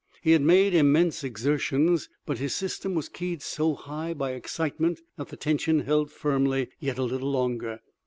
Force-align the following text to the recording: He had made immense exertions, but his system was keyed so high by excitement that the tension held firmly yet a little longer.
He 0.23 0.31
had 0.31 0.41
made 0.41 0.73
immense 0.73 1.23
exertions, 1.23 2.09
but 2.25 2.39
his 2.39 2.55
system 2.55 2.95
was 2.95 3.07
keyed 3.07 3.43
so 3.43 3.75
high 3.75 4.15
by 4.15 4.31
excitement 4.31 4.99
that 5.15 5.27
the 5.27 5.37
tension 5.37 5.81
held 5.81 6.11
firmly 6.11 6.69
yet 6.79 6.97
a 6.97 7.03
little 7.03 7.29
longer. 7.29 7.81